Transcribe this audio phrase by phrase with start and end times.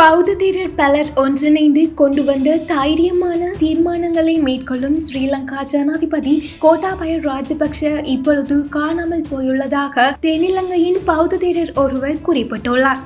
[0.00, 10.16] பௌத்தீரர் பலர் ஒன்றிணைந்து கொண்டு வந்த தைரியமான தீர்மானங்களை மேற்கொள்ளும் ஸ்ரீலங்கா ஜனாதிபதி கோட்டாபய ராஜபக்ஷ இப்பொழுது காணாமல் போயுள்ளதாக
[10.26, 13.02] தென்னிலங்கையின் பௌத்தீரர் ஒருவர் குறிப்பிட்டுள்ளார்.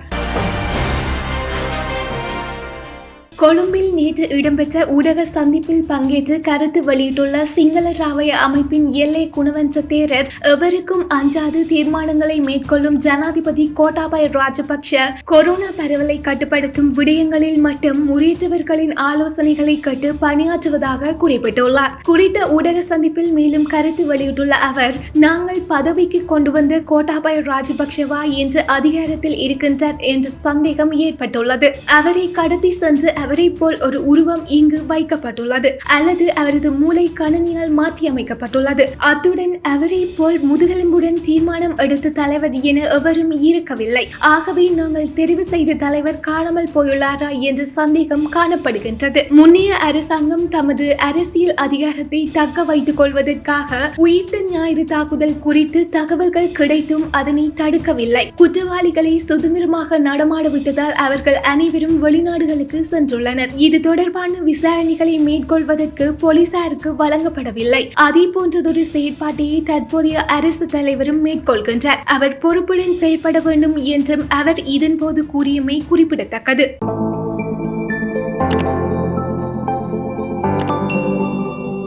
[3.37, 11.03] கொழும்பில் நேற்று இடம்பெற்ற ஊடக சந்திப்பில் பங்கேற்று கருத்து வெளியிட்டுள்ள சிங்கள ராவய அமைப்பின் எல்லை குணவன்ச தேரர் எவருக்கும்
[11.09, 14.93] அஞ்சாது தீர்மானங்களை மேற்கொள்ளும் ஜனாதிபதி கோட்டாபய ராஜபக்ஷ
[15.25, 21.93] கொரோனா பரவலை கட்டுப்படுத்தும் விடயங்களில் மட்டும் முறையற்றவர்களின் ஆலோசனைகளை கேட்டு பணியாற்றுவதாக குறிப்பிட்டுள்ளார்.
[22.03, 29.39] குறித்த ஊடக சந்திப்பில் மேலும் கருத்து வெளியிட்டுள்ள அவர் நாங்கள் பதவிக்கு கொண்டு வந்த கோட்டாபாய ராஜபக்ஷவா என்று அதிகாரத்தில்
[29.47, 31.71] இருக்கின்றார் என்ற சந்தேகம் ஏற்பட்டுள்ளது.
[32.01, 38.85] அவரை கடத்தி சென்று அவரை போல் ஒரு உருவம் இங்கு வைக்கப்பட்டுள்ளது அல்லது அவரது மூளை கணினியால் மாற்றி அமைக்கப்பட்டுள்ளது
[39.11, 44.05] அத்துடன் அவரை போல் முதுகெலும்புடன் தீர்மானம் எடுத்த தலைவர் என எவரும் இருக்கவில்லை.
[44.33, 49.21] ஆகவே நாங்கள் தெரிவு செய்த தலைவர் காணாமல் போயுள்ளாரா என்ற சந்தேகம் காணப்படுகின்றது.
[49.39, 57.47] முன்னைய அரசாங்கம் தமது அரசியல் அதிகாரத்தை தக்க வைத்துக் கொள்வதற்காக உயிர்த்த ஞாயிறு தாக்குதல் குறித்து தகவல்கள் கிடைத்தும் அதனை
[57.63, 58.25] தடுக்கவில்லை.
[58.43, 67.91] குற்றவாளிகளை சுதந்திரமாக நடமாட விட்டதால் அவர்கள் அனைவரும் வெளிநாடுகளுக்கு சென்று சென்றுள்ளனர் இது தொடர்பான விசாரணைகளை மேற்கொள்வதற்கு போலீசாருக்கு வழங்கப்படவில்லை.
[67.95, 72.03] அதே போன்றதொரு செயற்பாட்டையை தற்போதைய அரசு தலைவரும் மேற்கொள்கின்றார்.
[72.05, 76.79] அவர் பொறுப்புடன் செயல்பட வேண்டும் என்றும் அவர் இதன்போது கூறியமை குறிப்பிடத்தக்கது.